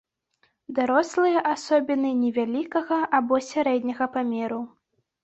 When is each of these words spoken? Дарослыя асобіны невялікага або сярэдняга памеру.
Дарослыя 0.77 1.43
асобіны 1.55 2.11
невялікага 2.21 2.97
або 3.19 3.39
сярэдняга 3.51 4.09
памеру. 4.17 4.59